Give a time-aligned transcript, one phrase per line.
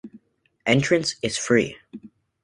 [0.65, 1.77] Entrance is free.